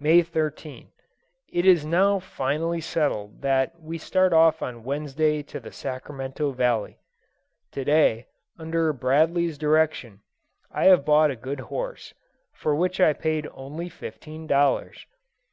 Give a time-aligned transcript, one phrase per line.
[0.00, 0.88] May 13.
[1.52, 6.98] It is now finally settled that we start off on Wednesday to the Sacramento Valley.
[7.70, 8.26] To day,
[8.58, 10.22] under Bradley's direction,
[10.72, 12.14] I have bought a good horse,
[12.52, 15.06] for which I paid only fifteen dollars.